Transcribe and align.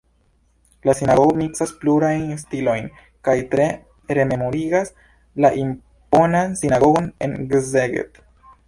La 0.87 0.93
sinagogo 0.99 1.35
miksas 1.41 1.73
plurajn 1.83 2.23
stilojn 2.45 2.89
kaj 3.29 3.37
tre 3.53 3.69
rememorigas 4.21 4.93
la 5.47 5.55
imponan 5.67 6.61
sinagogon 6.65 7.17
en 7.29 7.39
Szeged. 7.73 8.23